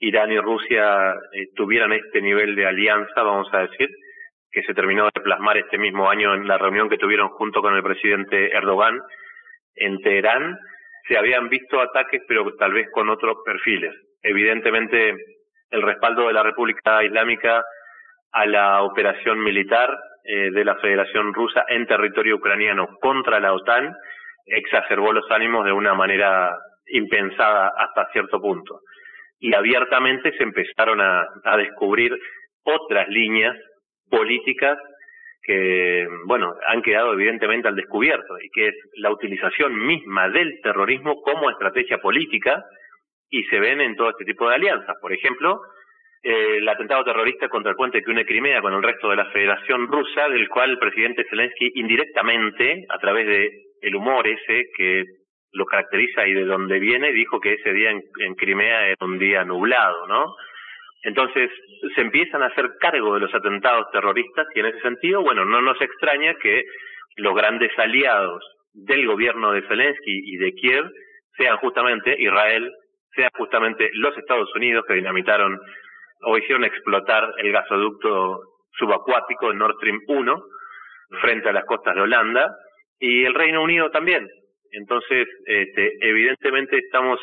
Irán 0.00 0.32
y 0.32 0.38
Rusia 0.38 1.12
eh, 1.32 1.46
tuvieran 1.54 1.92
este 1.92 2.20
nivel 2.20 2.54
de 2.54 2.66
alianza, 2.66 3.22
vamos 3.22 3.48
a 3.52 3.66
decir, 3.66 3.88
que 4.50 4.62
se 4.62 4.74
terminó 4.74 5.04
de 5.04 5.20
plasmar 5.20 5.58
este 5.58 5.78
mismo 5.78 6.08
año 6.08 6.34
en 6.34 6.48
la 6.48 6.56
reunión 6.58 6.88
que 6.88 6.98
tuvieron 6.98 7.28
junto 7.28 7.60
con 7.60 7.74
el 7.74 7.82
presidente 7.82 8.56
Erdogan 8.56 9.00
en 9.74 10.00
Teherán, 10.00 10.56
se 11.06 11.16
habían 11.16 11.48
visto 11.48 11.80
ataques, 11.80 12.22
pero 12.26 12.54
tal 12.56 12.72
vez 12.72 12.88
con 12.90 13.08
otros 13.10 13.36
perfiles. 13.44 13.94
Evidentemente, 14.22 15.14
el 15.70 15.82
respaldo 15.82 16.26
de 16.26 16.32
la 16.32 16.42
República 16.42 17.04
Islámica 17.04 17.62
a 18.32 18.46
la 18.46 18.82
operación 18.82 19.40
militar 19.40 19.96
eh, 20.24 20.50
de 20.50 20.64
la 20.64 20.76
Federación 20.76 21.32
Rusa 21.32 21.64
en 21.68 21.86
territorio 21.86 22.36
ucraniano 22.36 22.88
contra 23.00 23.38
la 23.38 23.52
OTAN 23.52 23.94
exacerbó 24.46 25.12
los 25.12 25.30
ánimos 25.30 25.64
de 25.64 25.72
una 25.72 25.94
manera 25.94 26.56
impensada 26.88 27.72
hasta 27.76 28.10
cierto 28.12 28.40
punto. 28.40 28.80
Y 29.38 29.54
abiertamente 29.54 30.32
se 30.36 30.42
empezaron 30.42 31.00
a, 31.00 31.56
descubrir 31.56 32.16
otras 32.62 33.08
líneas 33.08 33.56
políticas 34.08 34.78
que, 35.42 36.08
bueno, 36.26 36.54
han 36.66 36.82
quedado 36.82 37.12
evidentemente 37.12 37.68
al 37.68 37.76
descubierto 37.76 38.38
y 38.42 38.48
que 38.50 38.68
es 38.68 38.74
la 38.94 39.10
utilización 39.10 39.86
misma 39.86 40.28
del 40.28 40.60
terrorismo 40.62 41.20
como 41.22 41.50
estrategia 41.50 41.98
política 41.98 42.64
y 43.30 43.44
se 43.44 43.60
ven 43.60 43.80
en 43.80 43.94
todo 43.94 44.10
este 44.10 44.24
tipo 44.24 44.48
de 44.48 44.56
alianzas. 44.56 44.96
Por 45.00 45.12
ejemplo, 45.12 45.60
eh, 46.22 46.56
el 46.58 46.68
atentado 46.68 47.04
terrorista 47.04 47.48
contra 47.48 47.70
el 47.70 47.76
puente 47.76 48.02
que 48.02 48.10
une 48.10 48.24
Crimea 48.24 48.60
con 48.60 48.72
el 48.72 48.82
resto 48.82 49.10
de 49.10 49.16
la 49.16 49.30
Federación 49.30 49.86
Rusa, 49.86 50.28
del 50.28 50.48
cual 50.48 50.70
el 50.70 50.78
presidente 50.78 51.24
Zelensky 51.28 51.72
indirectamente, 51.74 52.84
a 52.88 52.98
través 52.98 53.26
de 53.26 53.65
el 53.80 53.94
humor 53.94 54.26
ese 54.26 54.66
que 54.76 55.04
lo 55.52 55.64
caracteriza 55.64 56.26
y 56.26 56.34
de 56.34 56.44
donde 56.44 56.78
viene, 56.78 57.12
dijo 57.12 57.40
que 57.40 57.54
ese 57.54 57.72
día 57.72 57.90
en, 57.90 58.02
en 58.20 58.34
Crimea 58.34 58.88
era 58.88 58.96
un 59.00 59.18
día 59.18 59.44
nublado, 59.44 60.06
¿no? 60.06 60.34
Entonces 61.02 61.50
se 61.94 62.00
empiezan 62.00 62.42
a 62.42 62.46
hacer 62.46 62.68
cargo 62.80 63.14
de 63.14 63.20
los 63.20 63.34
atentados 63.34 63.86
terroristas 63.92 64.46
y 64.54 64.60
en 64.60 64.66
ese 64.66 64.80
sentido, 64.80 65.22
bueno, 65.22 65.44
no 65.44 65.62
nos 65.62 65.80
extraña 65.80 66.34
que 66.34 66.64
los 67.16 67.34
grandes 67.34 67.70
aliados 67.78 68.42
del 68.74 69.06
gobierno 69.06 69.52
de 69.52 69.62
Zelensky 69.62 70.32
y 70.32 70.36
de 70.36 70.52
Kiev 70.52 70.84
sean 71.36 71.56
justamente 71.58 72.16
Israel, 72.18 72.70
sean 73.14 73.30
justamente 73.34 73.90
los 73.94 74.16
Estados 74.18 74.52
Unidos 74.54 74.84
que 74.86 74.94
dinamitaron 74.94 75.58
o 76.22 76.36
hicieron 76.36 76.64
explotar 76.64 77.32
el 77.38 77.52
gasoducto 77.52 78.40
subacuático 78.72 79.52
Nord 79.52 79.76
Stream 79.76 80.00
1 80.08 80.42
frente 81.20 81.48
a 81.48 81.52
las 81.52 81.64
costas 81.64 81.94
de 81.94 82.02
Holanda 82.02 82.50
y 82.98 83.24
el 83.24 83.34
Reino 83.34 83.62
Unido 83.62 83.90
también. 83.90 84.28
Entonces, 84.72 85.26
este, 85.46 85.92
evidentemente 86.00 86.78
estamos 86.78 87.18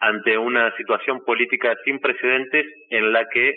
ante 0.00 0.38
una 0.38 0.74
situación 0.76 1.24
política 1.24 1.74
sin 1.84 1.98
precedentes 1.98 2.66
en 2.90 3.12
la 3.12 3.26
que 3.32 3.52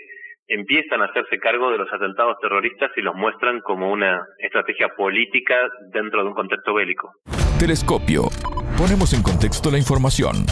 empiezan 0.48 1.02
a 1.02 1.06
hacerse 1.06 1.38
cargo 1.38 1.72
de 1.72 1.78
los 1.78 1.92
atentados 1.94 2.38
terroristas 2.42 2.92
y 2.98 3.02
los 3.02 3.16
muestran 3.16 3.62
como 3.62 3.92
una 3.92 4.22
estrategia 4.40 4.90
política 4.98 5.56
dentro 5.94 6.24
de 6.24 6.30
un 6.30 6.34
contexto 6.34 6.74
bélico. 6.74 7.12
Telescopio. 7.60 8.24
Ponemos 8.78 9.14
en 9.14 9.22
contexto 9.24 9.72
la 9.72 9.78
información. 9.78 10.46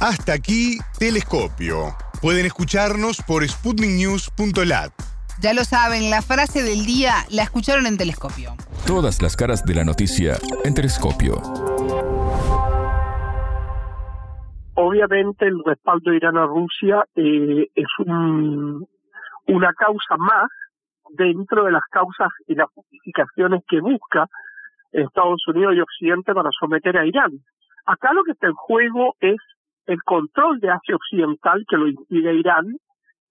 Hasta 0.00 0.34
aquí, 0.34 0.78
Telescopio. 0.98 1.96
Pueden 2.20 2.44
escucharnos 2.44 3.22
por 3.26 3.46
sputniknews.lat. 3.46 5.13
Ya 5.42 5.52
lo 5.52 5.64
saben, 5.64 6.10
la 6.10 6.22
frase 6.22 6.62
del 6.62 6.86
día 6.86 7.26
la 7.30 7.42
escucharon 7.42 7.86
en 7.86 7.98
Telescopio. 7.98 8.50
Todas 8.86 9.20
las 9.20 9.36
caras 9.36 9.64
de 9.64 9.74
la 9.74 9.84
noticia 9.84 10.36
en 10.64 10.74
Telescopio. 10.74 11.34
Obviamente 14.76 15.46
el 15.46 15.62
respaldo 15.64 16.10
de 16.10 16.16
Irán 16.16 16.36
a 16.36 16.46
Rusia 16.46 17.04
eh, 17.16 17.66
es 17.74 17.86
un, 17.98 18.86
una 19.48 19.72
causa 19.74 20.16
más 20.16 20.48
dentro 21.16 21.64
de 21.64 21.72
las 21.72 21.84
causas 21.90 22.28
y 22.46 22.54
las 22.54 22.68
justificaciones 22.70 23.62
que 23.68 23.80
busca 23.80 24.26
Estados 24.92 25.42
Unidos 25.48 25.74
y 25.76 25.80
Occidente 25.80 26.32
para 26.32 26.50
someter 26.58 26.96
a 26.96 27.06
Irán. 27.06 27.32
Acá 27.86 28.12
lo 28.12 28.22
que 28.24 28.32
está 28.32 28.46
en 28.46 28.54
juego 28.54 29.14
es 29.20 29.38
el 29.86 30.02
control 30.04 30.60
de 30.60 30.70
Asia 30.70 30.96
Occidental 30.96 31.64
que 31.68 31.76
lo 31.76 31.88
impide 31.88 32.34
Irán, 32.34 32.76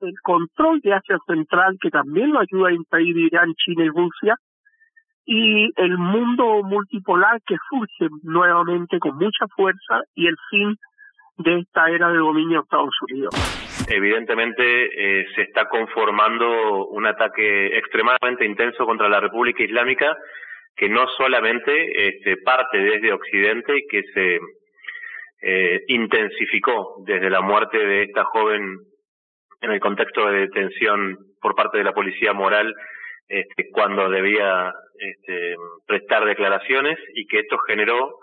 el 0.03 0.15
control 0.21 0.79
de 0.81 0.93
Asia 0.93 1.17
Central 1.25 1.77
que 1.81 1.89
también 1.89 2.31
lo 2.31 2.39
ayuda 2.39 2.69
a 2.69 2.73
impedir 2.73 3.17
Irán, 3.17 3.53
China 3.55 3.85
y 3.85 3.89
Rusia, 3.89 4.35
y 5.25 5.71
el 5.77 5.97
mundo 5.97 6.63
multipolar 6.63 7.39
que 7.47 7.55
surge 7.69 8.13
nuevamente 8.23 8.99
con 8.99 9.15
mucha 9.17 9.47
fuerza 9.55 10.01
y 10.15 10.27
el 10.27 10.35
fin 10.49 10.75
de 11.37 11.59
esta 11.59 11.89
era 11.89 12.09
de 12.09 12.17
dominio 12.17 12.59
de 12.59 12.63
Estados 12.63 12.95
Unidos. 13.09 13.85
Evidentemente 13.89 15.21
eh, 15.21 15.25
se 15.35 15.43
está 15.43 15.67
conformando 15.67 16.87
un 16.87 17.05
ataque 17.05 17.77
extremadamente 17.77 18.45
intenso 18.45 18.85
contra 18.85 19.09
la 19.09 19.19
República 19.19 19.63
Islámica 19.63 20.15
que 20.75 20.89
no 20.89 21.07
solamente 21.17 22.07
este, 22.07 22.37
parte 22.37 22.77
desde 22.77 23.13
Occidente 23.13 23.77
y 23.77 23.87
que 23.87 24.03
se 24.13 24.39
eh, 25.41 25.83
intensificó 25.87 27.03
desde 27.05 27.29
la 27.29 27.41
muerte 27.41 27.77
de 27.77 28.03
esta 28.03 28.23
joven 28.25 28.79
en 29.63 29.71
el 29.71 29.79
contexto 29.79 30.29
de 30.29 30.41
detención 30.41 31.17
por 31.41 31.55
parte 31.55 31.77
de 31.77 31.83
la 31.85 31.93
policía 31.93 32.33
moral 32.33 32.75
este, 33.27 33.69
cuando 33.71 34.09
debía 34.09 34.73
este, 34.99 35.55
prestar 35.87 36.25
declaraciones 36.25 36.99
y 37.15 37.25
que 37.25 37.39
esto 37.39 37.57
generó 37.65 38.19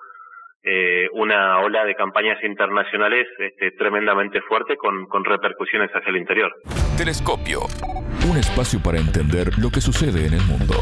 eh, 0.63 1.09
una 1.13 1.59
ola 1.61 1.87
de 1.87 1.95
campañas 1.95 2.43
internacionales 2.45 3.27
este, 3.39 3.71
tremendamente 3.73 4.43
fuerte 4.43 4.77
con, 4.77 5.07
con 5.07 5.25
repercusiones 5.25 5.91
hacia 5.91 6.11
el 6.11 6.19
interior. 6.19 6.53
Telescopio. 6.99 7.61
Un 8.31 8.37
espacio 8.37 8.79
para 8.85 8.99
entender 8.99 9.59
lo 9.59 9.71
que 9.71 9.81
sucede 9.81 10.27
en 10.27 10.35
el 10.35 10.43
mundo. 10.43 10.75